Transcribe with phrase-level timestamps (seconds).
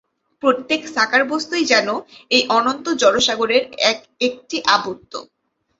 [0.43, 1.87] প্রত্যেক সাকার বস্তুই যেন
[2.31, 5.13] এই অনন্ত জড়সাগরের এক-একটি আবর্ত।